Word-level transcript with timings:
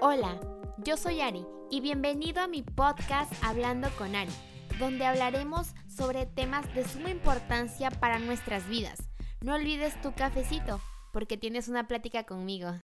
Hola, 0.00 0.38
yo 0.84 0.96
soy 0.96 1.20
Ari 1.20 1.44
y 1.72 1.80
bienvenido 1.80 2.40
a 2.40 2.46
mi 2.46 2.62
podcast 2.62 3.32
Hablando 3.42 3.88
con 3.98 4.14
Ari, 4.14 4.30
donde 4.78 5.04
hablaremos 5.04 5.74
sobre 5.88 6.24
temas 6.24 6.72
de 6.72 6.86
suma 6.86 7.10
importancia 7.10 7.90
para 7.90 8.20
nuestras 8.20 8.68
vidas. 8.68 9.08
No 9.40 9.54
olvides 9.54 10.00
tu 10.00 10.14
cafecito, 10.14 10.80
porque 11.12 11.36
tienes 11.36 11.66
una 11.66 11.88
plática 11.88 12.22
conmigo. 12.22 12.74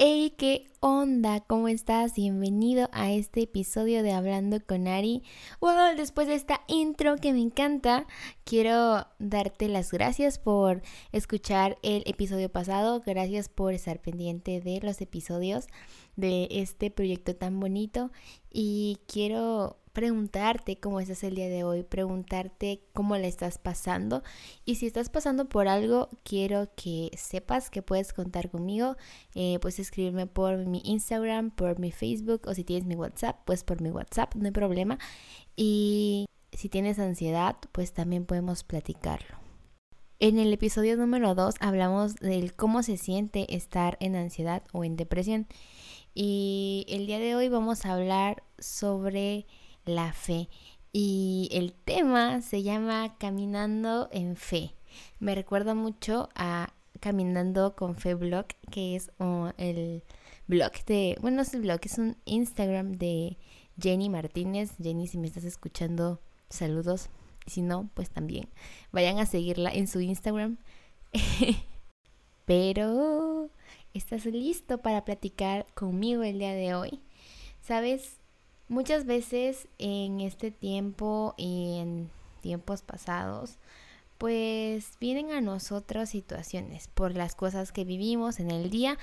Hey, 0.00 0.32
¿qué 0.38 0.70
onda? 0.78 1.40
¿Cómo 1.40 1.66
estás? 1.66 2.14
Bienvenido 2.14 2.88
a 2.92 3.10
este 3.10 3.42
episodio 3.42 4.04
de 4.04 4.12
Hablando 4.12 4.64
con 4.64 4.86
Ari. 4.86 5.24
Bueno, 5.60 5.92
después 5.96 6.28
de 6.28 6.36
esta 6.36 6.60
intro 6.68 7.16
que 7.16 7.32
me 7.32 7.40
encanta, 7.40 8.06
quiero 8.44 9.08
darte 9.18 9.66
las 9.66 9.90
gracias 9.90 10.38
por 10.38 10.82
escuchar 11.10 11.78
el 11.82 12.04
episodio 12.06 12.48
pasado. 12.48 13.02
Gracias 13.04 13.48
por 13.48 13.74
estar 13.74 14.00
pendiente 14.00 14.60
de 14.60 14.78
los 14.80 15.00
episodios 15.00 15.66
de 16.14 16.46
este 16.48 16.92
proyecto 16.92 17.34
tan 17.34 17.58
bonito. 17.58 18.12
Y 18.52 19.00
quiero 19.08 19.78
preguntarte 19.98 20.78
cómo 20.78 21.00
estás 21.00 21.24
el 21.24 21.34
día 21.34 21.48
de 21.48 21.64
hoy, 21.64 21.82
preguntarte 21.82 22.84
cómo 22.92 23.16
le 23.16 23.26
estás 23.26 23.58
pasando 23.58 24.22
y 24.64 24.76
si 24.76 24.86
estás 24.86 25.08
pasando 25.08 25.48
por 25.48 25.66
algo, 25.66 26.08
quiero 26.22 26.68
que 26.76 27.10
sepas 27.16 27.68
que 27.68 27.82
puedes 27.82 28.12
contar 28.12 28.48
conmigo, 28.48 28.96
eh, 29.34 29.58
puedes 29.60 29.80
escribirme 29.80 30.28
por 30.28 30.66
mi 30.66 30.82
Instagram, 30.84 31.50
por 31.50 31.80
mi 31.80 31.90
Facebook 31.90 32.42
o 32.46 32.54
si 32.54 32.62
tienes 32.62 32.86
mi 32.86 32.94
WhatsApp, 32.94 33.40
pues 33.44 33.64
por 33.64 33.80
mi 33.82 33.90
WhatsApp, 33.90 34.36
no 34.36 34.46
hay 34.46 34.52
problema. 34.52 35.00
Y 35.56 36.26
si 36.52 36.68
tienes 36.68 37.00
ansiedad, 37.00 37.56
pues 37.72 37.92
también 37.92 38.24
podemos 38.24 38.62
platicarlo. 38.62 39.36
En 40.20 40.38
el 40.38 40.52
episodio 40.52 40.96
número 40.96 41.34
2 41.34 41.56
hablamos 41.58 42.14
del 42.14 42.54
cómo 42.54 42.84
se 42.84 42.98
siente 42.98 43.52
estar 43.56 43.96
en 43.98 44.14
ansiedad 44.14 44.62
o 44.72 44.84
en 44.84 44.96
depresión. 44.96 45.48
Y 46.14 46.86
el 46.88 47.08
día 47.08 47.18
de 47.18 47.34
hoy 47.34 47.48
vamos 47.48 47.84
a 47.84 47.94
hablar 47.94 48.44
sobre 48.60 49.48
la 49.88 50.12
fe. 50.12 50.48
Y 50.92 51.48
el 51.52 51.72
tema 51.72 52.40
se 52.40 52.62
llama 52.62 53.16
Caminando 53.18 54.08
en 54.12 54.36
Fe. 54.36 54.74
Me 55.18 55.34
recuerda 55.34 55.74
mucho 55.74 56.28
a 56.34 56.72
Caminando 57.00 57.76
con 57.76 57.96
Fe 57.96 58.14
Blog, 58.14 58.46
que 58.70 58.96
es 58.96 59.10
el 59.58 60.02
blog 60.46 60.72
de, 60.86 61.16
bueno, 61.20 61.42
es 61.42 61.54
el 61.54 61.60
blog, 61.60 61.80
es 61.84 61.98
un 61.98 62.16
Instagram 62.24 62.92
de 62.92 63.36
Jenny 63.80 64.08
Martínez. 64.08 64.72
Jenny, 64.82 65.06
si 65.06 65.18
me 65.18 65.26
estás 65.26 65.44
escuchando, 65.44 66.20
saludos. 66.48 67.10
Si 67.46 67.62
no, 67.62 67.90
pues 67.94 68.10
también 68.10 68.48
vayan 68.92 69.18
a 69.18 69.26
seguirla 69.26 69.70
en 69.70 69.86
su 69.86 70.00
Instagram. 70.00 70.58
Pero, 72.44 73.50
¿estás 73.94 74.24
listo 74.26 74.78
para 74.78 75.04
platicar 75.04 75.66
conmigo 75.74 76.22
el 76.22 76.38
día 76.38 76.52
de 76.52 76.74
hoy? 76.74 77.00
¿Sabes? 77.60 78.17
Muchas 78.68 79.06
veces 79.06 79.68
en 79.78 80.20
este 80.20 80.50
tiempo 80.50 81.34
y 81.36 81.78
en 81.78 82.10
tiempos 82.42 82.82
pasados, 82.82 83.58
pues 84.18 84.92
vienen 85.00 85.30
a 85.30 85.40
nosotros 85.40 86.10
situaciones 86.10 86.88
por 86.88 87.14
las 87.14 87.34
cosas 87.34 87.72
que 87.72 87.84
vivimos 87.84 88.40
en 88.40 88.50
el 88.50 88.68
día 88.68 88.98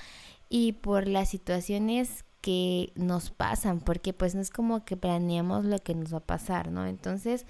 y 0.48 0.72
por 0.72 1.08
las 1.08 1.30
situaciones 1.30 2.24
que 2.42 2.92
nos 2.94 3.30
pasan, 3.30 3.80
porque 3.80 4.12
pues 4.12 4.34
no 4.34 4.40
es 4.40 4.50
como 4.50 4.84
que 4.84 4.96
planeamos 4.96 5.64
lo 5.64 5.78
que 5.78 5.94
nos 5.94 6.12
va 6.12 6.18
a 6.18 6.20
pasar, 6.20 6.70
¿no? 6.70 6.86
Entonces, 6.86 7.44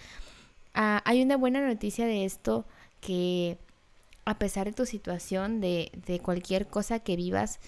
ah, 0.75 1.03
hay 1.05 1.23
una 1.23 1.37
buena 1.37 1.61
noticia 1.61 2.07
de 2.07 2.25
esto 2.25 2.65
que 3.01 3.59
a 4.25 4.39
pesar 4.39 4.67
de 4.67 4.73
tu 4.73 4.87
situación, 4.87 5.61
de, 5.61 5.93
de 6.07 6.19
cualquier 6.21 6.67
cosa 6.67 7.01
que 7.01 7.17
vivas, 7.17 7.61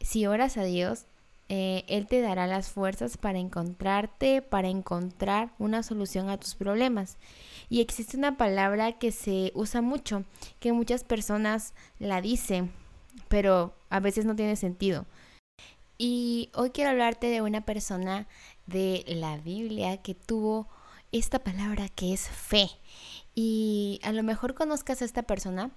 si 0.00 0.26
oras 0.26 0.56
a 0.56 0.64
Dios, 0.64 1.06
eh, 1.48 1.84
él 1.88 2.06
te 2.06 2.20
dará 2.20 2.46
las 2.46 2.70
fuerzas 2.70 3.16
para 3.16 3.38
encontrarte, 3.38 4.42
para 4.42 4.68
encontrar 4.68 5.52
una 5.58 5.82
solución 5.82 6.28
a 6.28 6.38
tus 6.38 6.54
problemas. 6.54 7.18
Y 7.68 7.80
existe 7.80 8.16
una 8.16 8.36
palabra 8.36 8.92
que 8.92 9.12
se 9.12 9.52
usa 9.54 9.80
mucho, 9.80 10.24
que 10.58 10.72
muchas 10.72 11.04
personas 11.04 11.74
la 11.98 12.20
dicen, 12.20 12.72
pero 13.28 13.74
a 13.90 14.00
veces 14.00 14.24
no 14.24 14.34
tiene 14.34 14.56
sentido. 14.56 15.06
Y 15.98 16.50
hoy 16.54 16.70
quiero 16.70 16.90
hablarte 16.90 17.28
de 17.28 17.42
una 17.42 17.62
persona 17.64 18.26
de 18.66 19.04
la 19.06 19.38
Biblia 19.38 19.96
que 19.98 20.14
tuvo 20.14 20.68
esta 21.12 21.38
palabra 21.38 21.88
que 21.88 22.12
es 22.12 22.28
fe. 22.28 22.68
Y 23.34 24.00
a 24.02 24.12
lo 24.12 24.22
mejor 24.22 24.54
conozcas 24.54 25.00
a 25.00 25.04
esta 25.04 25.22
persona, 25.22 25.70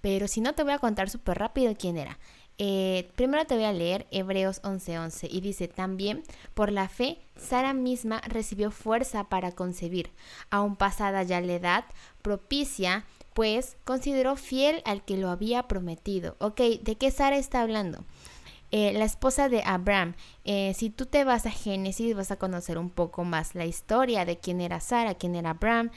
pero 0.00 0.28
si 0.28 0.40
no 0.40 0.54
te 0.54 0.62
voy 0.62 0.72
a 0.72 0.78
contar 0.78 1.10
súper 1.10 1.38
rápido 1.38 1.74
quién 1.76 1.98
era. 1.98 2.18
Eh, 2.62 3.10
primero 3.16 3.46
te 3.46 3.54
voy 3.54 3.64
a 3.64 3.72
leer 3.72 4.06
Hebreos 4.10 4.60
11:11 4.62 5.28
y 5.30 5.40
dice, 5.40 5.66
también 5.66 6.22
por 6.52 6.70
la 6.70 6.90
fe, 6.90 7.18
Sara 7.34 7.72
misma 7.72 8.20
recibió 8.28 8.70
fuerza 8.70 9.24
para 9.30 9.52
concebir, 9.52 10.10
aun 10.50 10.76
pasada 10.76 11.22
ya 11.22 11.40
la 11.40 11.54
edad 11.54 11.84
propicia, 12.20 13.06
pues 13.32 13.78
consideró 13.84 14.36
fiel 14.36 14.82
al 14.84 15.02
que 15.02 15.16
lo 15.16 15.30
había 15.30 15.68
prometido. 15.68 16.36
Ok, 16.38 16.60
¿de 16.82 16.96
qué 16.96 17.10
Sara 17.10 17.38
está 17.38 17.62
hablando? 17.62 18.04
Eh, 18.72 18.92
la 18.92 19.06
esposa 19.06 19.48
de 19.48 19.62
Abraham. 19.64 20.14
Eh, 20.44 20.74
si 20.74 20.90
tú 20.90 21.06
te 21.06 21.24
vas 21.24 21.46
a 21.46 21.50
Génesis 21.50 22.14
vas 22.14 22.30
a 22.30 22.36
conocer 22.36 22.76
un 22.76 22.90
poco 22.90 23.24
más 23.24 23.54
la 23.54 23.64
historia 23.64 24.26
de 24.26 24.38
quién 24.38 24.60
era 24.60 24.80
Sara, 24.80 25.14
quién 25.14 25.34
era 25.34 25.50
Abraham, 25.50 25.90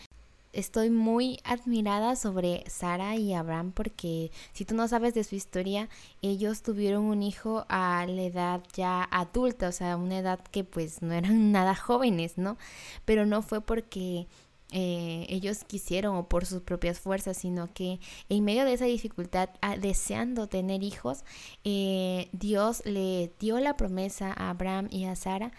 estoy 0.53 0.89
muy 0.89 1.39
admirada 1.43 2.15
sobre 2.15 2.63
Sara 2.69 3.15
y 3.15 3.33
Abraham 3.33 3.71
porque 3.71 4.31
si 4.53 4.65
tú 4.65 4.75
no 4.75 4.87
sabes 4.87 5.13
de 5.13 5.23
su 5.23 5.35
historia, 5.35 5.89
ellos 6.21 6.61
tuvieron 6.61 7.03
un 7.05 7.23
hijo 7.23 7.65
a 7.69 8.05
la 8.07 8.21
edad 8.21 8.63
ya 8.73 9.03
adulta, 9.11 9.67
o 9.67 9.71
sea, 9.71 9.97
una 9.97 10.19
edad 10.19 10.39
que 10.51 10.63
pues 10.63 11.01
no 11.01 11.13
eran 11.13 11.51
nada 11.51 11.75
jóvenes, 11.75 12.37
¿no? 12.37 12.57
Pero 13.05 13.25
no 13.25 13.41
fue 13.41 13.61
porque 13.61 14.27
eh, 14.71 15.27
ellos 15.29 15.63
quisieron 15.65 16.15
o 16.15 16.27
por 16.27 16.45
sus 16.45 16.61
propias 16.61 16.99
fuerzas, 16.99 17.37
sino 17.37 17.71
que 17.73 17.99
en 18.29 18.43
medio 18.43 18.65
de 18.65 18.73
esa 18.73 18.85
dificultad, 18.85 19.49
ah, 19.61 19.77
deseando 19.77 20.47
tener 20.47 20.83
hijos, 20.83 21.23
eh, 21.63 22.29
Dios 22.31 22.81
le 22.85 23.31
dio 23.39 23.59
la 23.59 23.77
promesa 23.77 24.33
a 24.35 24.49
Abraham 24.49 24.87
y 24.89 25.05
a 25.05 25.15
Sara 25.15 25.51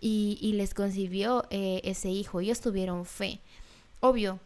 y, 0.00 0.52
les 0.54 0.74
concibió 0.74 1.44
eh, 1.50 1.80
ese 1.84 2.10
hijo. 2.10 2.40
Ellos 2.40 2.60
tuvieron 2.60 3.04
fe. 3.04 3.40
Obvio 4.00 4.40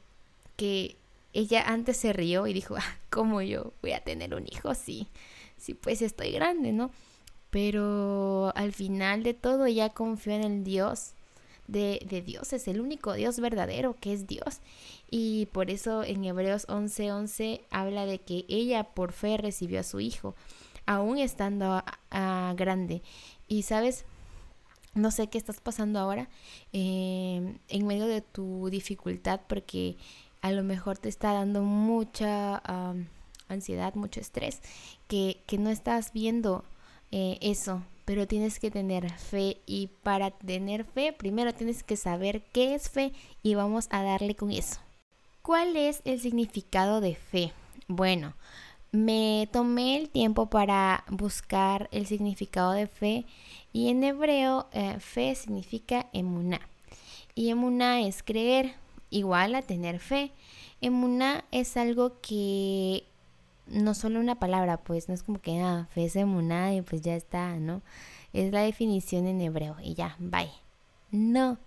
que 0.56 0.96
ella 1.32 1.62
antes 1.66 1.96
se 1.96 2.12
rió 2.12 2.46
y 2.46 2.52
dijo, 2.52 2.76
ah, 2.76 2.98
¿cómo 3.10 3.42
yo 3.42 3.72
voy 3.82 3.92
a 3.92 4.04
tener 4.04 4.34
un 4.34 4.46
hijo? 4.46 4.74
Sí, 4.74 5.08
sí, 5.56 5.74
pues 5.74 6.02
estoy 6.02 6.32
grande, 6.32 6.72
¿no? 6.72 6.90
Pero 7.50 8.52
al 8.56 8.72
final 8.72 9.22
de 9.22 9.34
todo 9.34 9.66
ella 9.66 9.90
confió 9.90 10.32
en 10.32 10.44
el 10.44 10.64
Dios 10.64 11.12
de, 11.68 12.04
de 12.08 12.20
Dios, 12.20 12.52
es 12.52 12.68
el 12.68 12.80
único 12.80 13.14
Dios 13.14 13.40
verdadero 13.40 13.96
que 14.00 14.12
es 14.12 14.26
Dios. 14.26 14.60
Y 15.10 15.46
por 15.46 15.70
eso 15.70 16.02
en 16.02 16.24
Hebreos 16.24 16.66
11:11 16.68 17.12
11 17.12 17.60
habla 17.70 18.06
de 18.06 18.18
que 18.18 18.44
ella 18.48 18.84
por 18.84 19.12
fe 19.12 19.36
recibió 19.36 19.80
a 19.80 19.84
su 19.84 20.00
hijo, 20.00 20.34
aún 20.86 21.18
estando 21.18 21.82
grande. 22.10 23.02
Y 23.46 23.62
sabes, 23.62 24.04
no 24.94 25.10
sé 25.10 25.28
qué 25.28 25.38
estás 25.38 25.60
pasando 25.60 25.98
ahora 25.98 26.28
eh, 26.72 27.58
en 27.68 27.86
medio 27.86 28.06
de 28.06 28.20
tu 28.20 28.68
dificultad 28.70 29.40
porque 29.48 29.96
a 30.40 30.52
lo 30.52 30.62
mejor 30.62 30.98
te 30.98 31.08
está 31.08 31.32
dando 31.32 31.62
mucha 31.62 32.62
ansiedad, 33.48 33.94
mucho 33.94 34.20
estrés, 34.20 34.60
que, 35.08 35.42
no 35.58 35.70
estás 35.70 36.12
viendo 36.12 36.64
eh, 37.10 37.38
eso, 37.40 37.82
pero 38.04 38.26
tienes 38.26 38.58
que 38.58 38.70
tener 38.70 39.10
fe 39.10 39.58
y 39.66 39.88
para 40.02 40.30
tener 40.30 40.84
fe 40.84 41.12
primero 41.12 41.54
tienes 41.54 41.82
que 41.82 41.96
saber 41.96 42.42
qué 42.52 42.74
es 42.74 42.90
fe 42.90 43.12
y 43.42 43.54
vamos 43.54 43.86
a 43.90 44.02
darle 44.02 44.34
con 44.34 44.50
eso. 44.50 44.80
¿Cuál 45.42 45.76
es 45.76 46.00
el 46.04 46.20
significado 46.20 47.00
de 47.00 47.14
fe? 47.14 47.52
Bueno, 47.86 48.34
me 48.94 49.48
tomé 49.50 49.96
el 49.96 50.08
tiempo 50.08 50.46
para 50.46 51.02
buscar 51.08 51.88
el 51.90 52.06
significado 52.06 52.70
de 52.70 52.86
fe 52.86 53.26
y 53.72 53.88
en 53.88 54.04
hebreo 54.04 54.68
eh, 54.70 55.00
fe 55.00 55.34
significa 55.34 56.06
emuná. 56.12 56.60
Y 57.34 57.50
emuná 57.50 58.02
es 58.02 58.22
creer, 58.22 58.74
igual 59.10 59.56
a 59.56 59.62
tener 59.62 59.98
fe. 59.98 60.30
Emuná 60.80 61.44
es 61.50 61.76
algo 61.76 62.20
que 62.20 63.02
no 63.66 63.94
solo 63.94 64.20
una 64.20 64.36
palabra, 64.36 64.76
pues 64.76 65.08
no 65.08 65.14
es 65.14 65.24
como 65.24 65.40
que 65.40 65.60
ah, 65.60 65.88
fe 65.90 66.04
es 66.04 66.14
emuná 66.14 66.72
y 66.72 66.82
pues 66.82 67.02
ya 67.02 67.16
está, 67.16 67.56
¿no? 67.56 67.82
Es 68.32 68.52
la 68.52 68.60
definición 68.60 69.26
en 69.26 69.40
hebreo 69.40 69.74
y 69.82 69.94
ya, 69.94 70.14
bye. 70.20 70.52
No, 71.10 71.58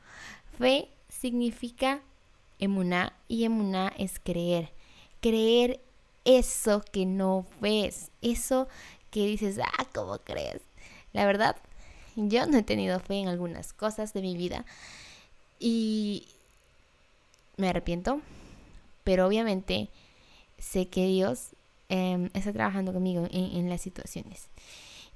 fe 0.58 0.88
significa 1.10 2.00
emuná 2.58 3.12
y 3.28 3.44
emuná 3.44 3.92
es 3.98 4.18
creer. 4.18 4.72
Creer 5.20 5.82
eso 6.28 6.82
que 6.92 7.06
no 7.06 7.46
ves, 7.62 8.12
eso 8.22 8.68
que 9.10 9.26
dices, 9.26 9.58
ah, 9.60 9.86
¿cómo 9.94 10.20
crees? 10.20 10.62
La 11.14 11.26
verdad, 11.26 11.56
yo 12.18 12.46
no 12.46 12.58
he 12.58 12.64
tenido 12.64 13.00
fe 13.00 13.16
en 13.16 13.30
algunas 13.30 13.72
cosas 13.72 14.14
de 14.14 14.22
mi 14.22 14.36
vida 14.36 14.66
y 15.58 16.28
me 17.56 17.70
arrepiento, 17.70 18.22
pero 19.06 19.26
obviamente 19.26 19.90
sé 20.60 20.88
que 20.88 21.08
Dios 21.08 21.52
em, 21.88 22.30
está 22.34 22.52
trabajando 22.52 22.92
conmigo 22.92 23.26
en, 23.32 23.70
las 23.70 23.82
situaciones. 23.82 24.50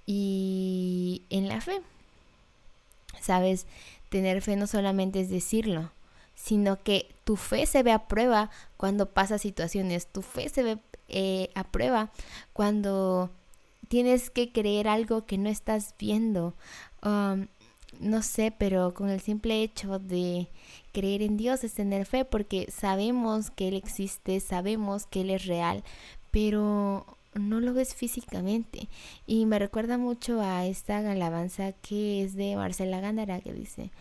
Y 0.06 1.24
en 1.30 1.50
la 1.50 1.60
fe, 1.60 1.82
¿sabes? 3.20 3.68
Tener 4.10 4.42
fe 4.42 4.56
no 4.56 4.66
solamente 4.66 5.20
es 5.20 5.30
decirlo, 5.30 5.92
sino 6.36 6.82
que 6.82 7.14
tu 7.26 7.36
fe 7.36 7.66
se 7.66 7.84
ve 7.84 7.92
a 7.92 8.08
prueba 8.08 8.50
cuando 8.78 9.08
pasa 9.08 9.38
situaciones, 9.38 10.08
tu 10.08 10.22
fe 10.22 10.48
se 10.48 10.64
ve 10.64 10.78
eh, 11.12 11.50
a 11.56 11.64
prueba 11.64 12.12
cuando 12.54 13.30
tienes 13.88 14.30
que 14.30 14.52
creer 14.52 14.88
algo 14.88 15.26
que 15.26 15.38
no 15.38 15.50
estás 15.50 15.96
viendo. 16.00 16.56
Um, 17.04 17.48
no 18.00 18.24
sé, 18.24 18.54
pero 18.58 18.94
con 18.94 19.10
el 19.10 19.20
simple 19.20 19.62
hecho 19.62 20.00
de 20.00 20.48
creer 20.94 21.22
en 21.22 21.38
Dios 21.38 21.64
es 21.64 21.74
tener 21.74 22.06
fe 22.06 22.26
porque 22.26 22.72
sabemos 22.72 23.52
que 23.52 23.68
Él 23.68 23.76
existe, 23.76 24.40
sabemos 24.40 25.06
que 25.06 25.22
Él 25.22 25.30
es 25.30 25.46
real, 25.46 25.84
pero 26.32 27.06
no 27.34 27.60
lo 27.60 27.74
ves 27.74 27.94
físicamente. 27.94 28.88
Y 29.28 29.46
me 29.46 29.60
recuerda 29.60 29.98
mucho 29.98 30.42
a 30.42 30.66
esta 30.66 30.98
alabanza 31.00 31.74
que 31.74 32.24
es 32.24 32.36
de 32.36 32.56
Marcela 32.56 33.02
Gándara 33.02 33.42
que 33.42 33.54
dice 33.54 33.92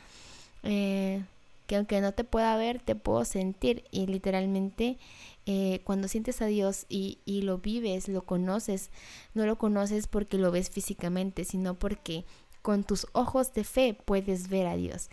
eh, 0.63 1.23
que 1.71 1.77
aunque 1.77 2.01
no 2.01 2.13
te 2.13 2.25
pueda 2.25 2.57
ver, 2.57 2.81
te 2.81 2.97
puedo 2.97 3.25
sentir. 3.25 3.85
Y 3.93 4.09
literalmente 4.09 4.99
eh, 5.47 5.83
cuando 5.85 6.09
sientes 6.09 6.43
a 6.43 6.47
Dios 6.47 6.85
y, 6.89 7.19
y 7.25 7.43
lo 7.43 7.59
vives, 7.59 8.09
lo 8.09 8.23
conoces, 8.23 8.91
no 9.35 9.47
lo 9.47 9.57
conoces 9.57 10.09
porque 10.09 10.37
lo 10.37 10.51
ves 10.51 10.69
físicamente, 10.69 11.45
sino 11.45 11.79
porque 11.79 12.25
con 12.61 12.83
tus 12.83 13.07
ojos 13.13 13.55
de 13.55 13.63
fe 13.63 13.95
puedes 13.95 14.49
ver 14.49 14.67
a 14.67 14.75
Dios. 14.75 15.11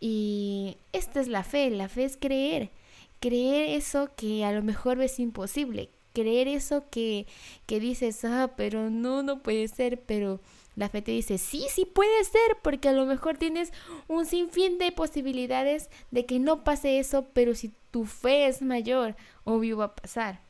Y 0.00 0.78
esta 0.92 1.20
es 1.20 1.28
la 1.28 1.44
fe, 1.44 1.70
la 1.70 1.88
fe 1.88 2.06
es 2.06 2.16
creer, 2.16 2.72
creer 3.20 3.68
eso 3.68 4.10
que 4.16 4.44
a 4.44 4.50
lo 4.50 4.64
mejor 4.64 4.98
ves 4.98 5.20
imposible, 5.20 5.90
creer 6.12 6.48
eso 6.48 6.90
que, 6.90 7.28
que 7.66 7.78
dices, 7.78 8.24
ah, 8.24 8.54
pero 8.56 8.90
no, 8.90 9.22
no 9.22 9.44
puede 9.44 9.68
ser, 9.68 10.00
pero 10.00 10.40
la 10.80 10.88
fe 10.88 11.02
te 11.02 11.12
dice, 11.12 11.36
sí, 11.36 11.66
sí 11.68 11.84
puede 11.84 12.24
ser, 12.24 12.56
porque 12.62 12.88
a 12.88 12.92
lo 12.92 13.04
mejor 13.04 13.36
tienes 13.36 13.70
un 14.08 14.24
sinfín 14.24 14.78
de 14.78 14.92
posibilidades 14.92 15.90
de 16.10 16.24
que 16.24 16.38
no 16.38 16.64
pase 16.64 16.98
eso, 16.98 17.26
pero 17.34 17.54
si 17.54 17.70
tu 17.90 18.06
fe 18.06 18.46
es 18.46 18.62
mayor, 18.62 19.14
obvio 19.44 19.76
va 19.76 19.84
a 19.84 19.94
pasar. 19.94 20.40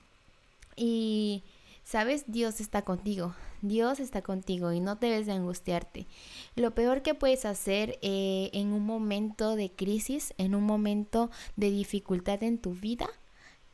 Y, 0.77 1.43
¿sabes? 1.83 2.23
Dios 2.29 2.61
está 2.61 2.83
contigo. 2.83 3.35
Dios 3.61 3.99
está 3.99 4.23
contigo 4.23 4.73
y 4.73 4.79
no 4.79 4.95
debes 4.95 5.27
de 5.27 5.33
angustiarte. 5.33 6.07
Lo 6.55 6.77
peor 6.77 7.03
que 7.03 7.15
puedes 7.15 7.45
hacer 7.45 7.99
eh, 8.01 8.51
en 8.53 8.73
un 8.73 8.87
momento 8.87 9.57
de 9.57 9.73
crisis, 9.73 10.33
en 10.39 10.55
un 10.55 10.63
momento 10.63 11.33
de 11.57 11.73
dificultad 11.73 12.45
en 12.45 12.59
tu 12.59 12.75
vida, 12.75 13.09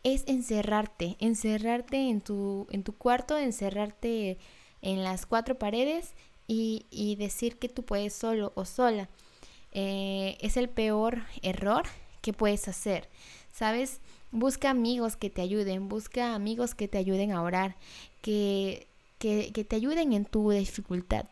es 0.05 0.25
encerrarte, 0.27 1.19
encerrarte 1.21 2.09
en 2.09 2.23
tu, 2.23 2.67
en 2.71 2.83
tu 2.83 2.95
cuarto, 2.95 3.37
encerrarte 3.37 4.39
en 4.81 5.05
las 5.05 5.27
cuatro 5.27 5.59
paredes 5.59 6.15
y, 6.47 7.17
decir 7.19 7.59
que 7.59 7.69
tú 7.69 7.85
puedes 7.85 8.13
solo 8.13 8.53
o 8.55 8.65
sola. 8.65 9.09
Eh, 9.73 10.39
es 10.41 10.57
el 10.57 10.69
peor 10.69 11.23
error 11.43 11.85
que 12.23 12.33
puedes 12.33 12.69
hacer. 12.69 13.09
¿Sabes? 13.53 14.01
Busca 14.33 14.71
amigos 14.71 15.17
que 15.17 15.31
te 15.31 15.43
ayuden, 15.43 15.89
busca 15.89 16.35
amigos 16.35 16.75
que 16.75 16.89
te 16.89 16.99
ayuden 16.99 17.33
a 17.33 17.43
orar, 17.43 17.77
que 18.21 18.87
que, 19.19 19.67
te 19.69 19.77
ayuden 19.77 20.13
en 20.13 20.25
tu 20.25 20.51
dificultad. 20.51 21.27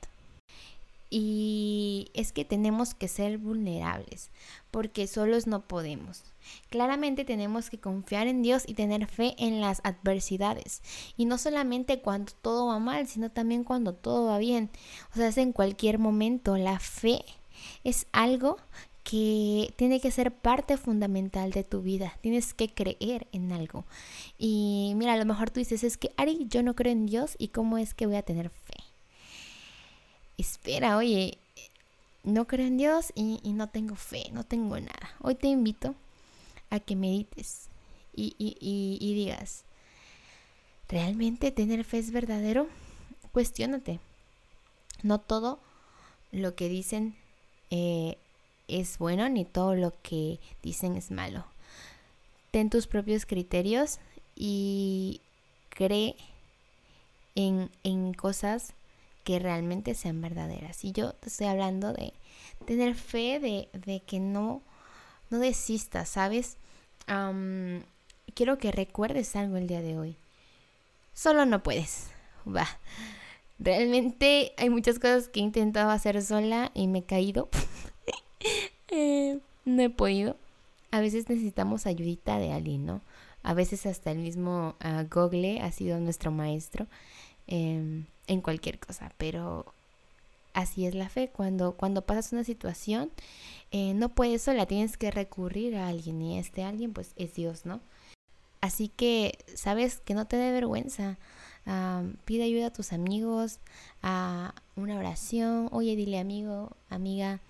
Y 1.16 2.10
es 2.12 2.32
que 2.32 2.44
tenemos 2.44 2.92
que 2.92 3.06
ser 3.06 3.38
vulnerables, 3.38 4.32
porque 4.72 5.06
solos 5.06 5.46
no 5.46 5.60
podemos. 5.60 6.24
Claramente 6.70 7.24
tenemos 7.24 7.70
que 7.70 7.78
confiar 7.78 8.26
en 8.26 8.42
Dios 8.42 8.64
y 8.66 8.74
tener 8.74 9.06
fe 9.06 9.36
en 9.38 9.60
las 9.60 9.80
adversidades. 9.84 10.82
Y 11.16 11.26
no 11.26 11.38
solamente 11.38 12.00
cuando 12.00 12.32
todo 12.42 12.66
va 12.66 12.80
mal, 12.80 13.06
sino 13.06 13.30
también 13.30 13.62
cuando 13.62 13.94
todo 13.94 14.26
va 14.26 14.38
bien. 14.38 14.70
O 15.12 15.14
sea, 15.14 15.28
es 15.28 15.38
en 15.38 15.52
cualquier 15.52 16.00
momento. 16.00 16.56
La 16.56 16.80
fe 16.80 17.24
es 17.84 18.08
algo 18.10 18.56
que 19.04 19.72
tiene 19.76 20.00
que 20.00 20.10
ser 20.10 20.34
parte 20.34 20.76
fundamental 20.76 21.52
de 21.52 21.62
tu 21.62 21.80
vida. 21.80 22.18
Tienes 22.22 22.54
que 22.54 22.74
creer 22.74 23.28
en 23.30 23.52
algo. 23.52 23.84
Y 24.36 24.94
mira, 24.96 25.12
a 25.12 25.16
lo 25.16 25.26
mejor 25.26 25.50
tú 25.50 25.60
dices, 25.60 25.84
es 25.84 25.96
que 25.96 26.12
Ari, 26.16 26.46
yo 26.48 26.64
no 26.64 26.74
creo 26.74 26.92
en 26.92 27.06
Dios 27.06 27.36
y 27.38 27.48
cómo 27.48 27.78
es 27.78 27.94
que 27.94 28.06
voy 28.06 28.16
a 28.16 28.22
tener 28.22 28.50
fe. 28.50 28.63
Espera, 30.36 30.96
oye, 30.96 31.38
no 32.24 32.46
creo 32.46 32.66
en 32.66 32.78
Dios 32.78 33.12
y, 33.14 33.40
no 33.44 33.68
tengo 33.68 33.94
fe, 33.94 34.30
no 34.32 34.44
tengo 34.44 34.78
nada. 34.80 35.14
Hoy 35.20 35.36
te 35.36 35.46
invito 35.46 35.94
a 36.70 36.80
que 36.80 36.96
medites 36.96 37.68
y, 38.16 39.14
digas, 39.14 39.64
¿realmente 40.88 41.52
tener 41.52 41.84
fe 41.84 41.98
es 41.98 42.10
verdadero? 42.10 42.66
Cuestiónate. 43.32 44.00
No 45.02 45.20
todo 45.20 45.60
lo 46.32 46.54
que 46.56 46.68
dicen 46.68 47.14
eh, 47.70 48.16
es 48.66 48.98
bueno 48.98 49.28
ni 49.28 49.44
todo 49.44 49.74
lo 49.74 49.92
que 50.02 50.40
dicen 50.62 50.96
es 50.96 51.10
malo. 51.10 51.44
Ten 52.50 52.70
tus 52.70 52.86
propios 52.86 53.26
criterios 53.26 53.98
y 54.34 55.20
cree 55.70 56.16
en 57.34 58.14
cosas 58.14 58.74
que 59.24 59.38
realmente 59.38 59.94
sean 59.94 60.20
verdaderas. 60.20 60.84
Y 60.84 60.92
yo 60.92 61.12
te 61.14 61.28
estoy 61.28 61.46
hablando 61.46 61.92
de 61.92 62.12
tener 62.66 62.94
fe 62.94 63.40
de, 63.40 63.68
de 63.72 64.00
que 64.00 64.20
no, 64.20 64.62
no 65.30 65.38
desistas, 65.38 66.08
¿sabes? 66.08 66.58
quiero 68.34 68.56
que 68.56 68.72
recuerdes 68.72 69.36
algo 69.36 69.56
el 69.56 69.66
día 69.66 69.82
de 69.82 69.98
hoy. 69.98 70.16
Solo 71.12 71.44
no 71.44 71.62
puedes. 71.62 72.08
Va. 72.46 72.66
Realmente 73.58 74.52
hay 74.56 74.70
muchas 74.70 74.98
cosas 74.98 75.28
que 75.28 75.40
he 75.40 75.42
intentado 75.42 75.90
hacer 75.90 76.20
sola 76.22 76.70
y 76.74 76.88
me 76.88 77.00
he 77.00 77.04
caído. 77.04 77.48
Eh, 78.96 79.40
no 79.64 79.82
he 79.82 79.90
podido. 79.90 80.36
A 80.92 81.00
veces 81.00 81.28
necesitamos 81.28 81.86
ayudita 81.86 82.38
de 82.38 82.52
alguien, 82.52 82.86
¿no? 82.86 83.00
A 83.42 83.52
veces 83.52 83.86
hasta 83.86 84.12
el 84.12 84.18
mismo 84.18 84.76
uh, 84.84 85.02
Google 85.12 85.60
ha 85.62 85.72
sido 85.72 85.98
nuestro 85.98 86.30
maestro 86.30 86.86
em, 87.48 88.04
en 88.26 88.40
cualquier 88.40 88.78
cosa, 88.78 89.12
pero 89.18 89.66
así 90.52 90.86
es 90.86 90.94
la 90.94 91.08
fe. 91.08 91.28
Cuando, 91.28 91.72
cuando 91.72 92.02
pasas 92.02 92.32
una 92.32 92.44
situación, 92.44 93.10
eh, 93.70 93.94
no 93.94 94.08
puedes 94.08 94.42
sola, 94.42 94.66
tienes 94.66 94.96
que 94.96 95.10
recurrir 95.10 95.76
a 95.76 95.88
alguien 95.88 96.22
y 96.22 96.38
este 96.38 96.64
alguien 96.64 96.92
pues 96.92 97.12
es 97.16 97.34
Dios, 97.34 97.66
¿no? 97.66 97.80
Así 98.60 98.88
que, 98.88 99.38
sabes, 99.54 100.00
que 100.00 100.14
no 100.14 100.26
te 100.26 100.36
dé 100.36 100.50
vergüenza. 100.52 101.18
pide 102.24 102.44
ayuda 102.44 102.68
a 102.68 102.72
tus 102.72 102.92
amigos, 102.92 103.58
a 104.02 104.54
una 104.76 104.98
oración. 104.98 105.68
Oye, 105.70 105.96
dile 105.96 106.18
amigo, 106.18 106.74
amiga, 106.88 107.40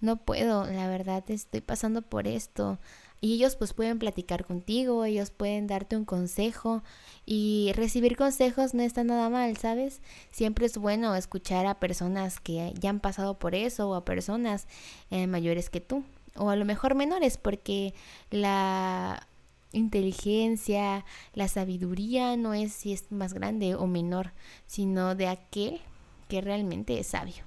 no 0.00 0.16
puedo, 0.16 0.66
la 0.66 0.88
verdad 0.88 1.24
estoy 1.28 1.62
pasando 1.62 2.02
por 2.02 2.28
esto. 2.28 2.78
Y 3.22 3.34
ellos 3.34 3.56
pues 3.56 3.72
pueden 3.72 4.00
platicar 4.00 4.44
contigo, 4.44 5.04
ellos 5.04 5.30
pueden 5.30 5.68
darte 5.68 5.96
un 5.96 6.04
consejo 6.04 6.82
y 7.24 7.70
recibir 7.74 8.16
consejos 8.16 8.74
no 8.74 8.82
está 8.82 9.04
nada 9.04 9.30
mal, 9.30 9.56
¿sabes? 9.56 10.02
Siempre 10.32 10.66
es 10.66 10.76
bueno 10.76 11.14
escuchar 11.14 11.66
a 11.66 11.78
personas 11.78 12.40
que 12.40 12.74
ya 12.78 12.90
han 12.90 12.98
pasado 12.98 13.38
por 13.38 13.54
eso 13.54 13.88
o 13.88 13.94
a 13.94 14.04
personas 14.04 14.66
eh, 15.10 15.28
mayores 15.28 15.70
que 15.70 15.80
tú 15.80 16.04
o 16.36 16.50
a 16.50 16.56
lo 16.56 16.64
mejor 16.64 16.94
menores 16.94 17.36
porque 17.36 17.94
la 18.30 19.26
inteligencia, 19.72 21.04
la 21.34 21.48
sabiduría 21.48 22.36
no 22.36 22.54
es 22.54 22.72
si 22.72 22.92
es 22.92 23.10
más 23.12 23.34
grande 23.34 23.74
o 23.74 23.86
menor, 23.86 24.32
sino 24.66 25.14
de 25.14 25.28
aquel 25.28 25.80
que 26.28 26.40
realmente 26.40 26.98
es 26.98 27.08
sabio. 27.08 27.44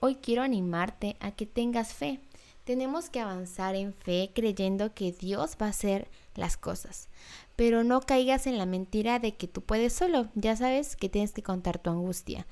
Hoy 0.00 0.16
quiero 0.16 0.42
animarte 0.42 1.16
a 1.20 1.30
que 1.30 1.46
tengas 1.46 1.94
fe. 1.94 2.20
Tenemos 2.64 3.10
que 3.10 3.20
avanzar 3.20 3.74
en 3.74 3.92
fe 3.92 4.30
creyendo 4.34 4.94
que 4.94 5.12
Dios 5.12 5.56
va 5.60 5.66
a 5.66 5.70
hacer 5.70 6.08
las 6.34 6.56
cosas. 6.56 7.08
Pero 7.56 7.84
no 7.84 8.00
caigas 8.00 8.46
en 8.46 8.58
la 8.58 8.66
mentira 8.66 9.18
de 9.18 9.34
que 9.34 9.46
tú 9.46 9.60
puedes 9.60 9.92
solo. 9.92 10.28
Ya 10.34 10.56
sabes 10.56 10.96
que 10.96 11.08
tienes 11.08 11.32
que 11.32 11.42
contar 11.42 11.78
tu 11.78 11.90
angustia. 11.90 12.46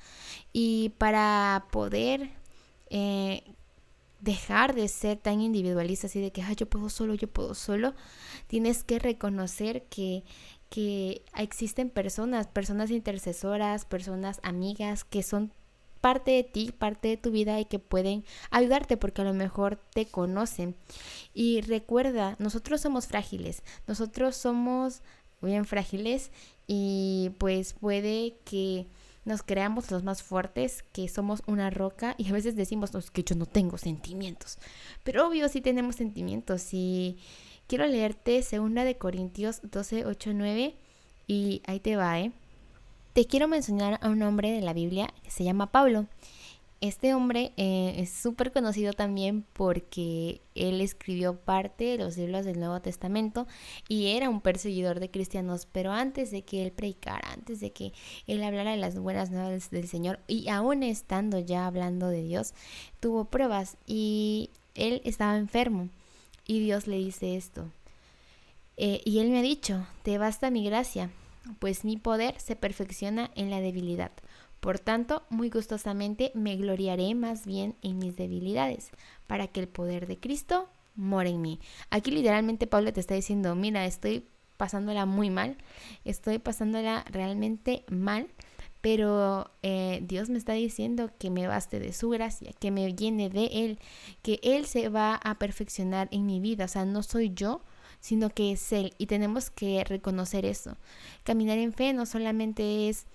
Y 0.53 0.93
para 0.97 1.65
poder 1.71 2.29
eh, 2.89 3.43
dejar 4.23 4.73
de 4.73 4.87
ser 4.87 5.17
tan 5.17 5.41
individualista, 5.41 6.07
así 6.07 6.21
de 6.21 6.31
que 6.31 6.43
yo 6.55 6.69
puedo 6.69 6.89
solo, 6.89 7.13
yo 7.15 7.27
puedo 7.27 7.55
solo, 7.55 7.93
tienes 8.47 8.83
que 8.83 8.99
reconocer 8.99 9.83
que, 9.85 10.23
que 10.69 11.23
existen 11.35 11.89
personas, 11.89 12.47
personas 12.47 12.89
intercesoras, 12.89 13.83
personas 13.83 14.39
amigas 14.43 15.03
que 15.03 15.23
son 15.23 15.51
parte 16.03 16.31
de 16.31 16.43
ti, 16.43 16.73
parte 16.77 17.07
de 17.07 17.15
tu 17.15 17.31
vida 17.31 17.61
y 17.61 17.65
que 17.65 17.79
pueden 17.79 18.25
ayudarte 18.51 18.97
porque 18.97 19.21
a 19.21 19.23
lo 19.23 19.33
mejor 19.33 19.79
te 19.93 20.05
conocen. 20.05 20.75
Y 21.33 21.61
recuerda, 21.61 22.35
nosotros 22.39 22.81
somos 22.81 23.07
frágiles, 23.07 23.63
nosotros 23.87 24.35
somos 24.35 25.01
bien 25.41 25.63
frágiles 25.63 26.29
y 26.67 27.31
pues 27.37 27.71
puede 27.71 28.35
que 28.43 28.85
nos 29.23 29.43
creamos 29.43 29.91
los 29.91 30.03
más 30.03 30.23
fuertes, 30.23 30.83
que 30.91 31.07
somos 31.07 31.41
una 31.45 31.69
roca 31.69 32.15
y 32.17 32.27
a 32.27 32.33
veces 32.33 32.57
decimos 32.57 32.91
que 33.13 33.23
yo 33.23 33.35
no 33.35 33.45
tengo 33.45 33.77
sentimientos. 33.77 34.57
Pero 35.05 35.25
obvio 35.29 35.47
sí 35.47 35.61
tenemos 35.61 35.95
sentimientos 35.95 36.73
y 36.73 37.17
quiero 37.65 37.87
leerte 37.87 38.43
segunda 38.43 38.83
de 38.83 38.97
Corintios 38.97 39.61
12, 39.63 40.05
8, 40.05 40.31
9 40.33 40.75
y 41.27 41.61
ahí 41.65 41.79
te 41.79 41.95
va, 41.95 42.19
¿eh? 42.19 42.33
Te 43.13 43.27
quiero 43.27 43.47
mencionar 43.47 43.99
a 44.01 44.09
un 44.09 44.21
hombre 44.23 44.51
de 44.51 44.61
la 44.61 44.73
Biblia 44.73 45.13
que 45.23 45.29
se 45.29 45.43
llama 45.43 45.71
Pablo. 45.71 46.07
Este 46.81 47.13
hombre 47.13 47.53
eh, 47.55 47.93
es 47.97 48.11
súper 48.11 48.51
conocido 48.51 48.91
también 48.91 49.45
porque 49.53 50.41
él 50.53 50.81
escribió 50.81 51.37
parte 51.37 51.85
de 51.85 51.97
los 51.97 52.17
libros 52.17 52.43
del 52.43 52.59
Nuevo 52.59 52.81
Testamento 52.81 53.47
y 53.87 54.07
era 54.07 54.29
un 54.29 54.41
perseguidor 54.41 54.99
de 54.99 55.09
cristianos, 55.09 55.65
pero 55.71 55.93
antes 55.93 56.29
de 56.31 56.41
que 56.41 56.63
él 56.63 56.73
predicara, 56.73 57.31
antes 57.31 57.61
de 57.61 57.71
que 57.71 57.93
él 58.27 58.43
hablara 58.43 58.71
de 58.71 58.77
las 58.77 58.99
buenas 58.99 59.31
nuevas 59.31 59.69
del 59.69 59.87
Señor 59.87 60.19
y 60.27 60.49
aún 60.49 60.83
estando 60.83 61.39
ya 61.39 61.67
hablando 61.67 62.09
de 62.09 62.23
Dios, 62.23 62.53
tuvo 62.99 63.25
pruebas 63.25 63.77
y 63.85 64.49
él 64.75 65.01
estaba 65.05 65.37
enfermo 65.37 65.87
y 66.45 66.59
Dios 66.59 66.87
le 66.87 66.97
dice 66.97 67.37
esto. 67.37 67.71
Eh, 68.75 69.01
y 69.05 69.19
él 69.19 69.29
me 69.29 69.39
ha 69.39 69.43
dicho, 69.43 69.85
te 70.01 70.17
basta 70.17 70.49
mi 70.49 70.65
gracia, 70.65 71.11
pues 71.59 71.85
mi 71.85 71.97
poder 71.97 72.39
se 72.39 72.55
perfecciona 72.55 73.31
en 73.35 73.49
la 73.49 73.59
debilidad. 73.61 74.11
Por 74.59 74.79
tanto, 74.79 75.23
muy 75.29 75.49
gustosamente 75.49 76.31
me 76.35 76.55
gloriaré 76.55 77.15
más 77.15 77.45
bien 77.45 77.75
en 77.81 77.97
mis 77.97 78.15
debilidades, 78.15 78.91
para 79.27 79.47
que 79.47 79.59
el 79.59 79.67
poder 79.67 80.07
de 80.07 80.17
Cristo 80.17 80.69
more 80.95 81.29
en 81.29 81.41
mí. 81.41 81.59
Aquí 81.89 82.11
literalmente 82.11 82.67
Pablo 82.67 82.93
te 82.93 82.99
está 82.99 83.15
diciendo, 83.15 83.55
mira, 83.55 83.85
estoy 83.85 84.25
pasándola 84.57 85.05
muy 85.05 85.29
mal, 85.29 85.57
estoy 86.05 86.39
pasándola 86.39 87.03
realmente 87.09 87.83
mal, 87.89 88.27
pero 88.79 89.51
eh, 89.63 90.01
Dios 90.03 90.29
me 90.29 90.37
está 90.37 90.53
diciendo 90.53 91.09
que 91.17 91.29
me 91.29 91.47
baste 91.47 91.79
de 91.79 91.93
su 91.93 92.09
gracia, 92.09 92.51
que 92.59 92.71
me 92.71 92.93
llene 92.93 93.29
de 93.29 93.45
Él, 93.45 93.79
que 94.21 94.39
Él 94.43 94.65
se 94.65 94.89
va 94.89 95.15
a 95.15 95.39
perfeccionar 95.39 96.07
en 96.11 96.25
mi 96.25 96.39
vida, 96.39 96.65
o 96.65 96.67
sea, 96.67 96.85
no 96.85 97.03
soy 97.03 97.33
yo, 97.33 97.61
sino 98.03 98.29
que 98.29 98.51
es 98.51 98.73
Él, 98.73 98.93
y 98.97 99.05
tenemos 99.05 99.49
que 99.49 99.81
reconocer 99.85 100.45
eso. 100.45 100.75
Caminar 101.23 101.57
en 101.57 101.71
fe 101.71 101.93
no 101.93 102.05
solamente 102.05 102.89
es 102.89 103.05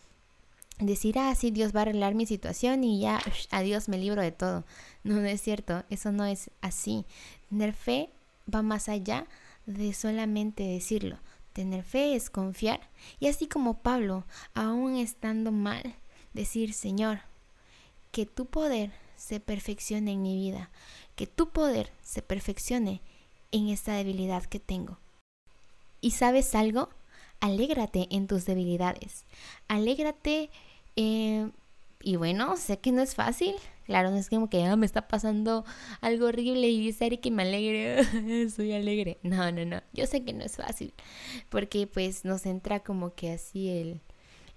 decir, 0.80 1.18
ah, 1.18 1.35
sí, 1.35 1.50
Dios 1.50 1.76
va 1.76 1.80
a 1.80 1.83
arreglar 1.83 2.14
mi 2.14 2.25
situación 2.25 2.83
y 2.85 2.99
ya, 2.99 3.21
adiós, 3.50 3.90
me 3.90 3.99
libro 3.99 4.23
de 4.23 4.33
todo. 4.33 4.64
No, 5.04 5.16
no 5.16 5.26
es 5.26 5.42
cierto, 5.42 5.85
eso 5.90 6.11
no 6.11 6.25
es 6.25 6.50
así. 6.62 7.04
Tener 7.50 7.75
fe 7.75 8.09
va 8.52 8.62
más 8.62 8.88
allá 8.88 9.26
de 9.66 9.92
solamente 9.92 10.62
decirlo. 10.62 11.18
Tener 11.52 11.85
fe 11.85 12.14
es 12.14 12.30
confiar 12.30 12.80
y 13.21 13.26
así 13.28 13.47
como 13.47 13.83
Pablo, 13.83 14.25
aún 14.54 14.97
estando 14.97 15.52
mal, 15.52 15.97
decir, 16.33 16.73
Señor, 16.73 17.21
que 18.11 18.25
tu 18.25 18.47
poder 18.47 18.90
se 19.16 19.38
perfeccione 19.38 20.12
en 20.12 20.23
mi 20.23 20.35
vida, 20.35 20.71
que 21.14 21.26
tu 21.26 21.50
poder 21.50 21.92
se 22.02 22.23
perfeccione 22.23 23.02
en 23.52 23.68
esta 23.68 23.94
debilidad 23.94 24.44
que 24.44 24.60
tengo. 24.60 24.98
¿Y 26.00 26.12
sabes 26.12 26.54
algo? 26.54 26.90
Alégrate 27.40 28.08
en 28.10 28.26
tus 28.26 28.44
debilidades. 28.44 29.24
Alégrate 29.68 30.50
eh, 30.96 31.50
y 32.02 32.16
bueno, 32.16 32.56
sé 32.56 32.78
que 32.78 32.92
no 32.92 33.02
es 33.02 33.14
fácil. 33.14 33.54
Claro, 33.84 34.10
no 34.10 34.16
es 34.16 34.28
como 34.28 34.50
que 34.50 34.64
ah, 34.64 34.76
me 34.76 34.86
está 34.86 35.08
pasando 35.08 35.64
algo 36.00 36.26
horrible 36.26 36.68
y 36.68 36.78
dice 36.78 37.18
que 37.20 37.30
me 37.30 37.42
alegre, 37.42 38.48
soy 38.50 38.72
alegre. 38.72 39.18
No, 39.22 39.50
no, 39.50 39.64
no. 39.64 39.80
Yo 39.92 40.06
sé 40.06 40.24
que 40.24 40.32
no 40.32 40.44
es 40.44 40.56
fácil. 40.56 40.92
Porque 41.48 41.86
pues 41.86 42.24
nos 42.24 42.46
entra 42.46 42.80
como 42.80 43.14
que 43.14 43.32
así 43.32 43.68
el, 43.70 44.00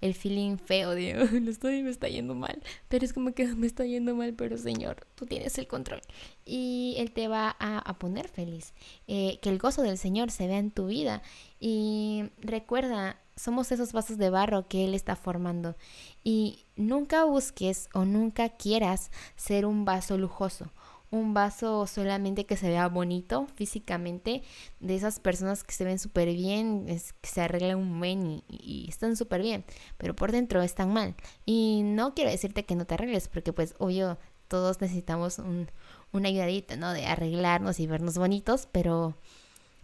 el 0.02 0.14
feeling 0.14 0.58
feo 0.58 0.90
de 0.90 1.14
lo 1.40 1.50
estoy, 1.50 1.82
me 1.82 1.90
está 1.90 2.08
yendo 2.08 2.34
mal. 2.34 2.62
Pero 2.88 3.04
es 3.04 3.14
como 3.14 3.32
que 3.32 3.46
me 3.46 3.66
está 3.66 3.86
yendo 3.86 4.14
mal, 4.14 4.34
pero 4.34 4.58
Señor, 4.58 5.06
tú 5.14 5.24
tienes 5.24 5.56
el 5.56 5.66
control. 5.66 6.02
Y 6.44 6.96
Él 6.98 7.12
te 7.12 7.28
va 7.28 7.56
a, 7.58 7.98
poner 7.98 8.28
feliz. 8.28 8.74
Eh, 9.06 9.38
que 9.40 9.48
el 9.48 9.58
gozo 9.58 9.82
del 9.82 9.96
Señor 9.96 10.30
se 10.30 10.46
vea 10.46 10.58
en 10.58 10.72
tu 10.72 10.88
vida. 10.88 11.22
Y 11.60 12.24
recuerda, 12.40 13.20
somos 13.36 13.70
esos 13.72 13.92
vasos 13.92 14.18
de 14.18 14.30
barro 14.30 14.66
que 14.68 14.84
Él 14.84 14.94
está 14.94 15.16
formando. 15.16 15.76
Y 16.24 16.66
nunca 16.76 17.24
busques 17.24 17.88
o 17.94 18.04
nunca 18.04 18.48
quieras 18.50 19.10
ser 19.36 19.66
un 19.66 19.84
vaso 19.84 20.18
lujoso, 20.18 20.72
un 21.12 21.34
vaso 21.34 21.86
solamente 21.86 22.46
que 22.46 22.56
se 22.56 22.68
vea 22.68 22.88
bonito 22.88 23.46
físicamente, 23.54 24.42
de 24.80 24.96
esas 24.96 25.20
personas 25.20 25.62
que 25.62 25.74
se 25.74 25.84
ven 25.84 25.98
súper 25.98 26.32
bien, 26.32 26.86
que 26.86 27.28
se 27.28 27.42
arreglan 27.42 27.78
un 27.78 27.98
buen 27.98 28.42
y, 28.48 28.86
están 28.88 29.14
súper 29.16 29.42
bien, 29.42 29.64
pero 29.98 30.16
por 30.16 30.32
dentro 30.32 30.62
están 30.62 30.92
mal. 30.92 31.14
Y 31.44 31.82
no 31.84 32.14
quiero 32.14 32.30
decirte 32.30 32.64
que 32.64 32.74
no 32.74 32.86
te 32.86 32.94
arregles, 32.94 33.28
porque 33.28 33.52
pues 33.52 33.74
obvio 33.78 34.18
todos 34.48 34.80
necesitamos 34.80 35.38
un, 35.38 35.68
una 36.12 36.28
ayudadita, 36.28 36.76
¿no? 36.76 36.92
De 36.92 37.06
arreglarnos 37.06 37.78
y 37.78 37.86
vernos 37.86 38.16
bonitos, 38.16 38.66
pero 38.72 39.14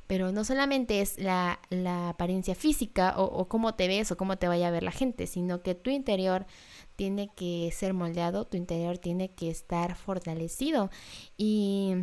pero 0.09 0.33
no 0.33 0.43
solamente 0.43 1.03
es 1.03 1.19
la, 1.21 1.61
apariencia 2.09 2.55
física 2.55 3.15
o, 3.19 3.47
cómo 3.47 3.75
te 3.75 3.87
ves 3.89 4.11
o 4.11 4.17
cómo 4.17 4.39
te 4.39 4.49
vaya 4.49 4.69
a 4.69 4.73
ver 4.73 4.83
la 4.83 4.91
gente, 4.91 5.27
sino 5.27 5.63
que 5.63 5.75
tu 5.75 5.91
interior 5.91 6.47
tiene 6.97 7.31
que 7.37 7.71
ser 7.73 7.93
moldeado, 7.93 8.47
tu 8.47 8.57
interior 8.57 8.97
tiene 8.99 9.31
que 9.35 9.51
estar 9.51 9.95
fortalecido. 9.97 10.91
Y, 11.37 11.95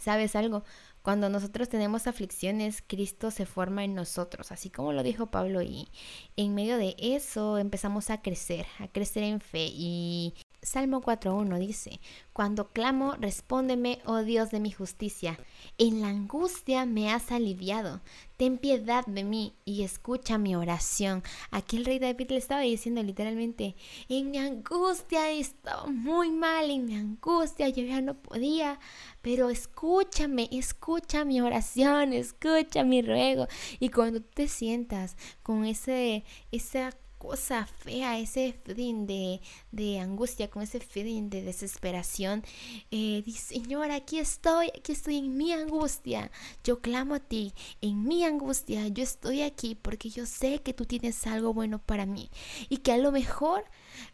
¿sabes 0.00 0.34
algo? 0.34 0.64
Cuando 1.02 1.28
nosotros 1.28 1.68
tenemos 1.68 2.08
aflicciones, 2.08 2.82
Cristo 2.84 3.30
se 3.30 3.46
forma 3.46 3.84
en 3.84 3.94
nosotros, 3.94 4.50
así 4.50 4.70
como 4.70 4.92
lo 4.92 5.04
dijo 5.04 5.30
Pablo, 5.30 5.62
y 5.62 5.88
en 6.34 6.56
medio 6.56 6.76
de 6.76 6.96
eso 6.98 7.58
empezamos 7.58 8.10
a 8.10 8.20
crecer, 8.20 8.66
a 8.80 8.88
crecer 8.88 9.22
en 9.22 9.40
fe 9.40 9.68
y 9.70 10.34
Salmo 10.66 11.00
4.1 11.00 11.58
dice, 11.60 12.00
Cuando 12.32 12.72
clamo, 12.72 13.12
respóndeme, 13.20 14.00
oh 14.04 14.24
Dios 14.24 14.50
de 14.50 14.58
mi 14.58 14.72
justicia. 14.72 15.38
En 15.78 16.00
la 16.00 16.08
angustia 16.08 16.86
me 16.86 17.12
has 17.12 17.30
aliviado. 17.30 18.00
Ten 18.36 18.58
piedad 18.58 19.06
de 19.06 19.22
mí 19.22 19.54
y 19.64 19.84
escucha 19.84 20.38
mi 20.38 20.56
oración. 20.56 21.22
Aquí 21.52 21.76
el 21.76 21.84
rey 21.84 22.00
David 22.00 22.30
le 22.30 22.38
estaba 22.38 22.62
diciendo 22.62 23.00
literalmente, 23.04 23.76
en 24.08 24.32
mi 24.32 24.38
angustia 24.38 25.30
estaba 25.30 25.86
muy 25.86 26.32
mal, 26.32 26.68
en 26.68 26.86
mi 26.86 26.96
angustia 26.96 27.68
yo 27.68 27.84
ya 27.84 28.00
no 28.00 28.14
podía, 28.14 28.80
pero 29.22 29.50
escúchame, 29.50 30.48
escucha 30.50 31.24
mi 31.24 31.40
oración, 31.40 32.12
escucha 32.12 32.82
mi 32.82 33.02
ruego. 33.02 33.46
Y 33.78 33.90
cuando 33.90 34.20
te 34.20 34.48
sientas 34.48 35.16
con 35.44 35.64
ese, 35.64 36.24
esa 36.50 36.90
cosa 37.26 37.66
fea, 37.66 38.18
ese 38.18 38.52
feeling 38.64 39.06
de, 39.06 39.40
de 39.72 39.98
angustia, 39.98 40.48
con 40.48 40.62
ese 40.62 40.78
feeling 40.78 41.28
de 41.28 41.42
desesperación. 41.42 42.44
Eh, 42.92 43.22
dice, 43.26 43.54
Señor, 43.54 43.90
aquí 43.90 44.18
estoy, 44.20 44.68
aquí 44.68 44.92
estoy 44.92 45.18
en 45.18 45.36
mi 45.36 45.52
angustia. 45.52 46.30
Yo 46.62 46.80
clamo 46.80 47.16
a 47.16 47.20
ti, 47.20 47.52
en 47.80 48.04
mi 48.04 48.24
angustia, 48.24 48.86
yo 48.88 49.02
estoy 49.02 49.42
aquí 49.42 49.74
porque 49.74 50.08
yo 50.08 50.24
sé 50.24 50.62
que 50.62 50.72
tú 50.72 50.84
tienes 50.84 51.26
algo 51.26 51.52
bueno 51.52 51.80
para 51.80 52.06
mí 52.06 52.30
y 52.68 52.78
que 52.78 52.92
a 52.92 52.98
lo 52.98 53.10
mejor 53.10 53.64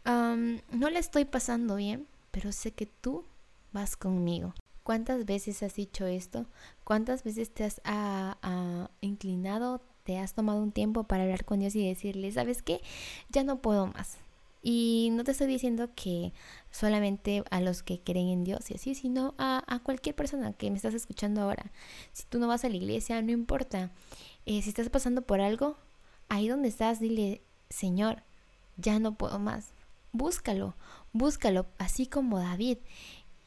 no 0.05 0.89
le 0.89 0.99
estoy 0.99 1.25
pasando 1.25 1.75
bien, 1.75 2.07
pero 2.31 2.51
sé 2.51 2.71
que 2.71 2.87
tú 2.87 3.25
vas 3.71 3.95
conmigo. 3.95 4.55
¿Cuántas 4.83 5.25
veces 5.25 5.63
has 5.63 5.75
dicho 5.75 6.07
esto? 6.07 6.47
¿Cuántas 6.83 7.23
veces 7.23 7.53
te 7.53 7.63
has 7.63 7.79
ah, 7.85 8.37
ah, 8.41 8.89
inclinado, 9.01 9.81
te 10.03 10.17
has 10.17 10.33
tomado 10.33 10.61
un 10.61 10.71
tiempo 10.71 11.03
para 11.03 11.23
hablar 11.23 11.45
con 11.45 11.59
Dios 11.59 11.75
y 11.75 11.87
decirle, 11.87 12.31
¿sabes 12.31 12.61
qué? 12.61 12.81
Ya 13.29 13.43
no 13.43 13.61
puedo 13.61 13.87
más. 13.87 14.17
Y 14.61 15.09
no 15.11 15.25
te 15.25 15.31
estoy 15.31 15.47
diciendo 15.47 15.89
que 15.93 16.31
solamente 16.71 17.43
a 17.51 17.59
los 17.59 17.83
que 17.83 17.99
creen 17.99 18.29
en 18.29 18.43
Dios 18.45 18.71
y 18.71 18.75
así, 18.75 18.95
sino 18.95 19.35
a, 19.37 19.81
cualquier 19.83 20.15
persona 20.15 20.53
que 20.53 20.69
me 20.71 20.77
estás 20.77 20.93
escuchando 20.93 21.41
ahora. 21.41 21.71
Si 22.13 22.23
tú 22.25 22.39
no 22.39 22.47
vas 22.47 22.63
a 22.63 22.69
la 22.69 22.77
iglesia, 22.77 23.21
no 23.21 23.31
importa. 23.31 23.91
Eh, 24.45 24.61
si 24.61 24.69
estás 24.69 24.89
pasando 24.89 25.21
por 25.21 25.41
algo, 25.41 25.75
ahí 26.29 26.47
donde 26.47 26.69
estás, 26.69 27.01
dile, 27.01 27.41
Señor, 27.69 28.23
ya 28.77 28.99
no 28.99 29.15
puedo 29.15 29.37
más. 29.37 29.73
Búscalo, 30.13 30.75
búscalo, 31.11 31.65
así 31.77 32.07
como 32.07 32.39
David. 32.39 32.77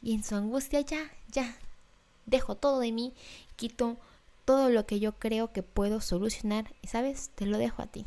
Y 0.02 0.14
en 0.14 0.22
su 0.22 0.34
angustia 0.34 0.82
ya, 0.82 1.00
ya, 1.30 1.56
dejo 2.26 2.56
todo 2.56 2.80
de 2.80 2.92
mí, 2.92 3.14
quito 3.56 3.96
todo 4.46 4.70
lo 4.70 4.86
que 4.86 5.00
yo 5.00 5.18
creo 5.18 5.52
que 5.52 5.62
puedo 5.62 6.00
solucionar 6.00 6.72
sabes, 6.86 7.30
te 7.34 7.44
lo 7.44 7.58
dejo 7.58 7.82
a 7.82 7.88
ti. 7.88 8.06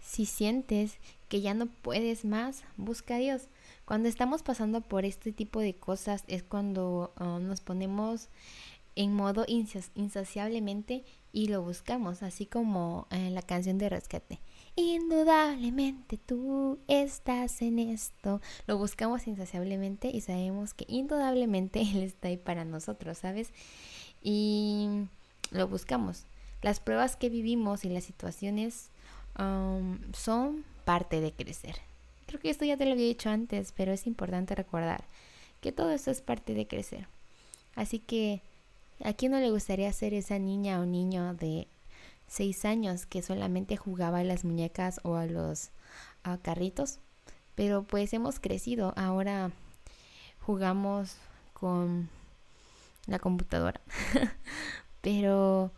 Si 0.00 0.26
sientes 0.26 0.98
que 1.28 1.40
ya 1.40 1.54
no 1.54 1.66
puedes 1.66 2.26
más, 2.26 2.64
busca 2.76 3.14
a 3.14 3.18
Dios. 3.18 3.48
Cuando 3.86 4.08
estamos 4.08 4.42
pasando 4.42 4.82
por 4.82 5.06
este 5.06 5.32
tipo 5.32 5.60
de 5.60 5.74
cosas 5.74 6.24
es 6.26 6.42
cuando 6.42 7.14
uh, 7.18 7.38
nos 7.38 7.60
ponemos 7.62 8.28
en 8.96 9.14
modo 9.14 9.46
insaciablemente 9.48 11.04
y 11.32 11.48
lo 11.48 11.62
buscamos, 11.62 12.22
así 12.22 12.46
como 12.46 13.08
en 13.10 13.34
la 13.34 13.42
canción 13.42 13.78
de 13.78 13.88
rescate. 13.88 14.40
Indudablemente 14.76 16.16
tú 16.16 16.78
estás 16.86 17.60
en 17.62 17.78
esto. 17.78 18.40
Lo 18.66 18.78
buscamos 18.78 19.26
insaciablemente 19.26 20.08
y 20.08 20.20
sabemos 20.20 20.74
que 20.74 20.86
indudablemente 20.88 21.80
Él 21.92 22.02
está 22.02 22.28
ahí 22.28 22.36
para 22.36 22.64
nosotros, 22.64 23.18
¿sabes? 23.18 23.52
Y 24.24 25.06
lo 25.52 25.68
buscamos. 25.68 26.24
Las 26.62 26.80
pruebas 26.80 27.14
que 27.14 27.28
vivimos 27.28 27.84
y 27.84 27.90
las 27.90 28.02
situaciones 28.02 28.88
um, 29.38 29.98
son 30.12 30.64
parte 30.84 31.20
de 31.20 31.30
crecer. 31.30 31.76
Creo 32.26 32.40
que 32.40 32.50
esto 32.50 32.64
ya 32.64 32.76
te 32.76 32.86
lo 32.86 32.92
había 32.92 33.06
dicho 33.06 33.30
antes, 33.30 33.72
pero 33.76 33.92
es 33.92 34.08
importante 34.08 34.56
recordar 34.56 35.04
que 35.60 35.70
todo 35.70 35.92
esto 35.92 36.10
es 36.10 36.20
parte 36.20 36.54
de 36.54 36.66
crecer. 36.66 37.06
Así 37.76 38.00
que, 38.00 38.40
¿a 39.04 39.12
quién 39.12 39.30
no 39.30 39.38
le 39.38 39.52
gustaría 39.52 39.92
ser 39.92 40.14
esa 40.14 40.40
niña 40.40 40.80
o 40.80 40.86
niño 40.86 41.34
de 41.34 41.68
seis 42.26 42.64
años 42.64 43.06
que 43.06 43.22
solamente 43.22 43.76
jugaba 43.76 44.18
a 44.18 44.24
las 44.24 44.44
muñecas 44.44 45.00
o 45.04 45.14
a 45.14 45.26
los 45.26 45.70
carritos, 46.42 46.98
pero 47.54 47.82
pues 47.82 48.12
hemos 48.12 48.40
crecido. 48.40 48.92
Ahora 48.96 49.52
jugamos 50.40 51.16
con 51.52 52.08
la 53.06 53.18
computadora. 53.18 53.80
pero 55.00 55.70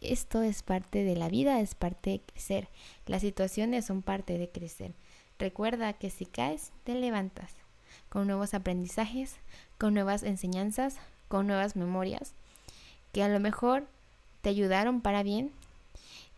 esto 0.00 0.42
es 0.42 0.62
parte 0.62 1.04
de 1.04 1.16
la 1.16 1.28
vida, 1.28 1.60
es 1.60 1.74
parte 1.74 2.10
de 2.10 2.20
crecer. 2.20 2.68
Las 3.06 3.22
situaciones 3.22 3.84
son 3.84 4.02
parte 4.02 4.38
de 4.38 4.48
crecer. 4.48 4.92
Recuerda 5.38 5.92
que 5.92 6.10
si 6.10 6.26
caes, 6.26 6.72
te 6.84 6.94
levantas 6.94 7.52
con 8.08 8.26
nuevos 8.26 8.54
aprendizajes, 8.54 9.36
con 9.78 9.94
nuevas 9.94 10.22
enseñanzas, 10.22 10.96
con 11.28 11.46
nuevas 11.46 11.76
memorias, 11.76 12.32
que 13.12 13.22
a 13.22 13.28
lo 13.28 13.40
mejor 13.40 13.86
te 14.42 14.48
ayudaron 14.48 15.00
para 15.00 15.22
bien 15.22 15.52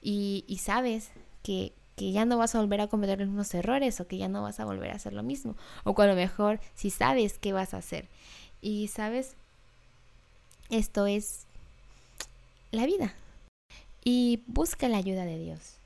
y, 0.01 0.45
sabes 0.61 1.11
que, 1.43 1.73
que, 1.97 2.13
ya 2.13 2.25
no 2.25 2.37
vas 2.37 2.55
a 2.55 2.61
volver 2.61 2.81
a 2.81 2.89
cometer 2.89 3.21
los 3.21 3.29
mismos 3.29 3.55
errores 3.55 4.01
o 4.01 4.07
que 4.07 4.19
ya 4.19 4.29
no 4.29 4.43
vas 4.43 4.61
a 4.61 4.65
volver 4.65 4.91
a 4.91 4.97
hacer 4.97 5.13
lo 5.13 5.23
mismo. 5.23 5.57
O 5.85 5.95
que 5.95 6.03
a 6.03 6.07
lo 6.07 6.15
mejor 6.15 6.61
si 6.75 6.91
sabes 6.91 7.39
qué 7.39 7.53
vas 7.53 7.75
a 7.75 7.79
hacer. 7.79 8.09
Y 8.61 8.89
sabes, 8.89 9.37
esto 10.71 11.07
es 11.07 11.47
la 12.71 12.87
vida. 12.87 13.15
Y 14.05 14.43
busca 14.47 14.89
la 14.89 14.99
ayuda 14.99 15.25
de 15.25 15.39
Dios. 15.39 15.77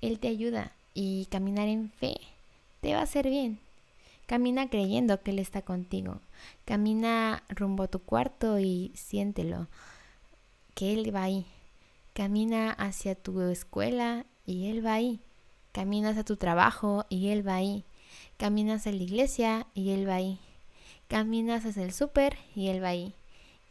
Él 0.00 0.18
te 0.18 0.28
ayuda 0.28 0.72
y 0.94 1.26
caminar 1.30 1.68
en 1.68 1.90
fe 1.90 2.16
te 2.82 2.94
va 2.94 3.00
a 3.00 3.04
hacer 3.04 3.30
bien. 3.30 3.60
Camina 4.26 4.68
creyendo 4.68 5.22
que 5.22 5.30
Él 5.30 5.38
está 5.38 5.62
contigo. 5.62 6.20
Camina 6.64 7.44
rumbo 7.48 7.84
a 7.84 7.88
tu 7.88 8.00
cuarto 8.00 8.58
y 8.58 8.90
siéntelo, 8.94 9.68
que 10.74 10.92
Él 10.92 11.14
va 11.14 11.22
ahí. 11.22 11.46
Camina 12.12 12.72
hacia 12.72 13.14
tu 13.14 13.40
escuela 13.42 14.26
y 14.46 14.66
Él 14.66 14.84
va 14.84 14.94
ahí. 14.94 15.20
Caminas 15.70 16.18
a 16.18 16.24
tu 16.24 16.36
trabajo 16.36 17.06
y 17.08 17.28
Él 17.28 17.46
va 17.46 17.54
ahí. 17.54 17.84
Caminas 18.36 18.86
a 18.88 18.90
la 18.90 19.02
iglesia 19.02 19.66
y 19.74 19.90
Él 19.90 20.08
va 20.08 20.16
ahí. 20.16 20.40
Caminas 21.06 21.64
hacia 21.64 21.84
el 21.84 21.92
súper 21.92 22.36
y 22.56 22.66
Él 22.66 22.82
va 22.82 22.88
ahí. 22.88 23.14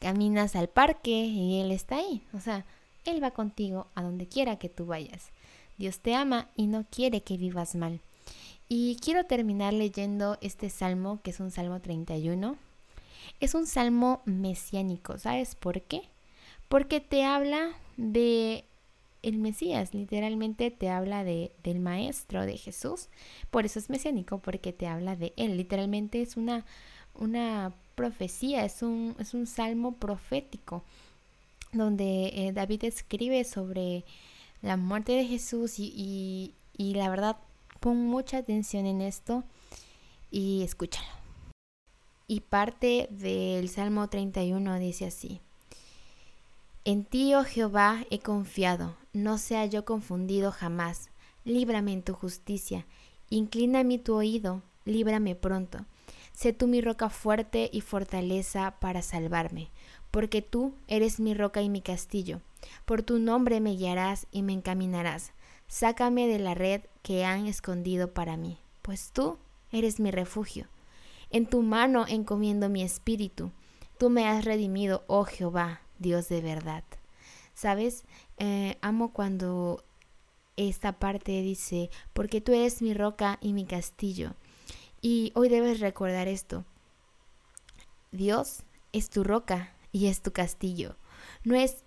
Caminas 0.02 0.56
al 0.56 0.68
parque 0.68 1.12
y 1.12 1.62
Él 1.62 1.72
está 1.72 1.98
ahí. 1.98 2.24
O 2.34 2.40
sea, 2.40 2.66
Él 3.06 3.24
va 3.24 3.32
contigo 3.32 3.86
a 3.94 4.02
donde 4.02 4.28
quiera 4.28 4.58
que 4.58 4.68
tú 4.68 4.88
vayas. 4.88 5.30
Dios 5.78 6.00
te 6.00 6.16
ama 6.16 6.50
y 6.56 6.66
no 6.66 6.86
quiere 6.90 7.22
que 7.22 7.38
vivas 7.38 7.76
mal. 7.76 8.02
Y 8.68 8.98
quiero 8.98 9.26
terminar 9.26 9.74
leyendo 9.74 10.38
este 10.42 10.72
salmo, 10.72 11.22
que 11.22 11.30
es 11.30 11.40
un 11.40 11.52
salmo 11.52 11.82
31. 11.82 12.58
Es 13.40 13.54
un 13.54 13.68
salmo 13.68 14.22
mesiánico, 14.26 15.20
¿sabes 15.20 15.54
por 15.56 15.82
qué? 15.82 16.02
Porque 16.68 17.00
te 17.00 17.24
habla 17.24 17.74
de 17.98 18.66
el 19.22 19.38
Mesías, 19.38 19.94
literalmente 19.94 20.72
te 20.72 20.90
habla 20.90 21.24
de, 21.24 21.52
del 21.64 21.80
Maestro, 21.80 22.46
de 22.46 22.58
Jesús. 22.58 23.10
Por 23.52 23.66
eso 23.66 23.78
es 23.78 23.90
mesiánico, 23.90 24.40
porque 24.40 24.74
te 24.74 24.88
habla 24.88 25.16
de 25.16 25.34
Él. 25.38 25.58
Literalmente 25.58 26.24
es 26.24 26.38
una, 26.38 26.66
una 27.14 27.74
profecía, 28.02 28.66
es 28.66 28.82
un, 28.82 29.16
es 29.20 29.34
un 29.34 29.46
salmo 29.46 29.94
profético, 29.94 30.84
donde 31.72 32.28
eh, 32.34 32.52
David 32.54 32.86
escribe 32.86 33.44
sobre 33.44 34.04
la 34.62 34.78
muerte 34.78 35.12
de 35.14 35.26
Jesús 35.26 35.78
y, 35.78 36.54
y 36.78 36.94
la 36.96 37.10
verdad 37.10 37.38
Pon 37.82 37.98
mucha 38.06 38.38
atención 38.38 38.86
en 38.86 39.02
esto 39.02 39.44
y 40.30 40.62
escúchalo. 40.62 41.08
Y 42.28 42.42
parte 42.42 43.08
del 43.10 43.70
Salmo 43.70 44.08
31 44.08 44.78
dice 44.78 45.08
así. 45.08 45.42
En 46.86 47.04
ti, 47.04 47.34
oh 47.34 47.44
Jehová, 47.44 48.06
he 48.12 48.20
confiado, 48.20 48.96
no 49.14 49.40
sea 49.40 49.66
yo 49.66 49.84
confundido 49.84 50.52
jamás. 50.52 51.10
Líbrame 51.44 51.94
en 51.94 52.04
tu 52.04 52.14
justicia, 52.14 52.86
inclina 53.32 53.84
mi 53.84 53.98
tu 53.98 54.14
oído, 54.14 54.62
líbrame 54.86 55.34
pronto. 55.34 55.86
Sé 56.34 56.54
tú 56.54 56.68
mi 56.68 56.82
roca 56.82 57.10
fuerte 57.10 57.70
y 57.72 57.82
fortaleza 57.82 58.76
para 58.80 59.02
salvarme, 59.02 59.70
porque 60.12 60.42
tú 60.42 60.74
eres 60.88 61.20
mi 61.20 61.34
roca 61.34 61.62
y 61.62 61.70
mi 61.70 61.82
castillo. 61.82 62.42
Por 62.86 63.04
tu 63.04 63.20
nombre 63.20 63.60
me 63.60 63.76
guiarás 63.76 64.28
y 64.32 64.42
me 64.44 64.54
encaminarás. 64.54 65.34
Sácame 65.68 66.28
de 66.28 66.40
la 66.40 66.54
red 66.54 66.82
que 67.02 67.26
han 67.26 67.48
escondido 67.48 68.14
para 68.14 68.38
mí, 68.38 68.58
pues 68.82 69.12
tú 69.12 69.38
eres 69.72 70.00
mi 70.00 70.12
refugio. 70.12 70.68
En 71.30 71.46
tu 71.46 71.62
mano 71.62 72.06
encomiendo 72.08 72.70
mi 72.70 72.84
espíritu. 72.84 73.52
Tú 73.98 74.10
me 74.10 74.28
has 74.28 74.44
redimido, 74.44 75.04
oh 75.08 75.24
Jehová, 75.24 75.82
Dios 75.98 76.28
de 76.28 76.42
verdad. 76.42 76.84
¿Sabes? 77.54 78.04
Eh, 78.38 78.78
amo 78.82 79.14
cuando 79.14 79.84
esta 80.58 81.00
parte 81.00 81.42
dice, 81.42 81.90
porque 82.14 82.42
tú 82.42 82.54
eres 82.54 82.82
mi 82.82 82.94
roca 82.94 83.38
y 83.42 83.54
mi 83.54 83.66
castillo. 83.66 84.34
Y 85.02 85.32
hoy 85.36 85.50
debes 85.50 85.80
recordar 85.80 86.28
esto. 86.28 86.64
Dios 88.12 88.64
es 88.94 89.10
tu 89.10 89.24
roca 89.24 89.74
y 89.92 90.08
es 90.08 90.22
tu 90.22 90.32
castillo. 90.32 90.96
No 91.44 91.56
es 91.56 91.84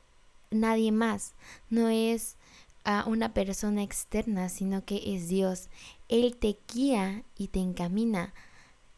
nadie 0.51 0.91
más. 0.91 1.35
No 1.71 1.89
es 1.89 2.37
a 2.83 3.05
una 3.07 3.33
persona 3.33 3.83
externa, 3.83 4.49
sino 4.49 4.85
que 4.85 5.15
es 5.15 5.29
Dios. 5.29 5.69
Él 6.09 6.37
te 6.37 6.59
guía 6.73 7.23
y 7.39 7.49
te 7.49 7.61
encamina. 7.61 8.35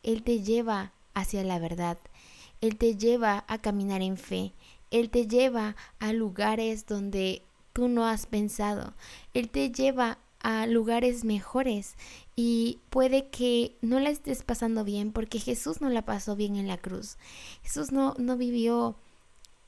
Él 0.02 0.22
te 0.22 0.42
lleva 0.42 0.92
hacia 1.14 1.44
la 1.44 1.58
verdad. 1.58 1.98
Él 2.60 2.76
te 2.76 2.96
lleva 2.96 3.44
a 3.48 3.58
caminar 3.58 4.02
en 4.02 4.16
fe. 4.16 4.52
Él 4.90 5.10
te 5.10 5.26
lleva 5.26 5.76
a 5.98 6.12
lugares 6.12 6.86
donde 6.86 7.42
tú 7.72 7.88
no 7.88 8.06
has 8.06 8.26
pensado. 8.26 8.94
Él 9.34 9.50
te 9.50 9.70
lleva 9.70 10.18
a 10.40 10.66
lugares 10.66 11.24
mejores 11.24 11.96
y 12.36 12.80
puede 12.90 13.28
que 13.28 13.74
no 13.80 13.98
la 13.98 14.10
estés 14.10 14.42
pasando 14.42 14.84
bien 14.84 15.10
porque 15.10 15.40
Jesús 15.40 15.80
no 15.80 15.88
la 15.88 16.02
pasó 16.04 16.36
bien 16.36 16.56
en 16.56 16.68
la 16.68 16.76
cruz. 16.76 17.16
Jesús 17.62 17.92
no, 17.92 18.14
no 18.18 18.36
vivió 18.36 18.94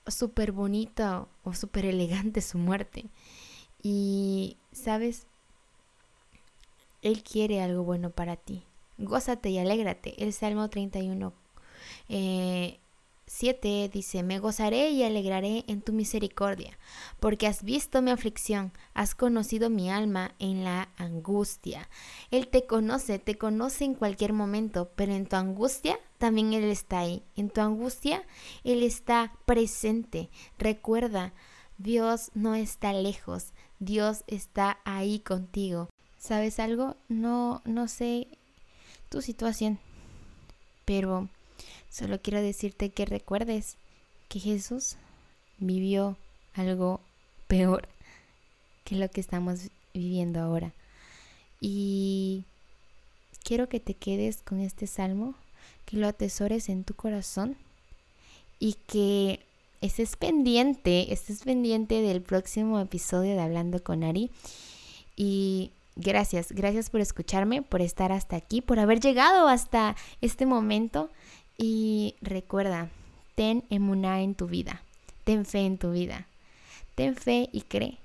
súper 0.06 0.52
bonita 0.52 1.26
o 1.44 1.54
súper 1.54 1.86
elegante 1.86 2.42
su 2.42 2.58
muerte. 2.58 3.06
Y, 3.82 4.58
¿sabes? 4.72 5.26
Él 7.00 7.22
quiere 7.22 7.62
algo 7.62 7.84
bueno 7.84 8.10
para 8.10 8.36
ti. 8.36 8.62
Gózate 8.98 9.48
y 9.48 9.58
alégrate. 9.58 10.22
El 10.22 10.34
Salmo 10.34 10.68
31, 10.68 11.32
eh, 12.10 12.78
7 13.28 13.90
dice, 13.92 14.22
me 14.22 14.38
gozaré 14.38 14.90
y 14.90 15.02
alegraré 15.04 15.64
en 15.68 15.82
tu 15.82 15.92
misericordia, 15.92 16.78
porque 17.20 17.46
has 17.46 17.62
visto 17.62 18.02
mi 18.02 18.10
aflicción, 18.10 18.72
has 18.94 19.14
conocido 19.14 19.70
mi 19.70 19.90
alma 19.90 20.34
en 20.38 20.64
la 20.64 20.88
angustia. 20.96 21.88
Él 22.30 22.48
te 22.48 22.66
conoce, 22.66 23.18
te 23.18 23.36
conoce 23.36 23.84
en 23.84 23.94
cualquier 23.94 24.32
momento, 24.32 24.90
pero 24.96 25.12
en 25.12 25.26
tu 25.26 25.36
angustia 25.36 25.98
también 26.16 26.54
Él 26.54 26.64
está 26.64 27.00
ahí. 27.00 27.22
En 27.36 27.50
tu 27.50 27.60
angustia 27.60 28.24
Él 28.64 28.82
está 28.82 29.34
presente. 29.44 30.30
Recuerda, 30.58 31.34
Dios 31.76 32.30
no 32.34 32.54
está 32.54 32.92
lejos, 32.92 33.52
Dios 33.78 34.24
está 34.26 34.78
ahí 34.84 35.20
contigo. 35.20 35.88
¿Sabes 36.16 36.58
algo? 36.58 36.96
No, 37.08 37.62
no 37.64 37.86
sé 37.86 38.26
tu 39.08 39.22
situación, 39.22 39.78
pero 40.84 41.28
solo 41.90 42.20
quiero 42.20 42.40
decirte 42.40 42.90
que 42.90 43.04
recuerdes 43.04 43.76
que 44.28 44.40
Jesús 44.40 44.96
vivió 45.58 46.16
algo 46.54 47.00
peor 47.46 47.88
que 48.88 48.96
lo 48.96 49.10
que 49.10 49.20
estamos 49.20 49.68
viviendo 49.92 50.40
ahora. 50.40 50.72
Y 51.60 52.44
quiero 53.44 53.68
que 53.68 53.80
te 53.80 53.92
quedes 53.92 54.40
con 54.42 54.60
este 54.60 54.86
salmo, 54.86 55.34
que 55.84 55.98
lo 55.98 56.08
atesores 56.08 56.70
en 56.70 56.84
tu 56.84 56.94
corazón 56.94 57.56
y 58.58 58.76
que 58.86 59.40
estés 59.82 60.16
pendiente, 60.16 61.12
estés 61.12 61.42
pendiente 61.42 62.00
del 62.00 62.22
próximo 62.22 62.80
episodio 62.80 63.34
de 63.34 63.40
Hablando 63.40 63.82
con 63.82 64.04
Ari. 64.04 64.30
Y 65.16 65.70
gracias, 65.96 66.52
gracias 66.52 66.88
por 66.88 67.02
escucharme, 67.02 67.60
por 67.60 67.82
estar 67.82 68.10
hasta 68.10 68.36
aquí, 68.36 68.62
por 68.62 68.78
haber 68.78 69.00
llegado 69.00 69.48
hasta 69.48 69.96
este 70.22 70.46
momento. 70.46 71.10
Y 71.58 72.14
recuerda, 72.22 72.88
ten 73.34 73.64
emuná 73.68 74.22
en 74.22 74.34
tu 74.34 74.46
vida, 74.46 74.82
ten 75.24 75.44
fe 75.44 75.66
en 75.66 75.76
tu 75.76 75.90
vida, 75.90 76.28
ten 76.94 77.16
fe 77.16 77.50
y 77.52 77.62
cree 77.62 77.98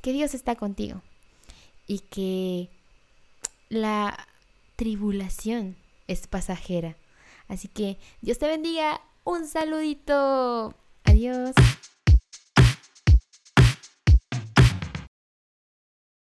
que 0.00 0.12
Dios 0.12 0.32
está 0.32 0.54
contigo 0.54 1.02
y 1.86 1.98
que 1.98 2.70
la 3.68 4.28
tribulación 4.76 5.76
es 6.06 6.26
pasajera. 6.26 6.96
Así 7.48 7.66
que 7.68 7.98
Dios 8.22 8.38
te 8.38 8.46
bendiga. 8.46 9.00
Un 9.24 9.46
saludito. 9.46 10.74
Adiós. 11.04 11.50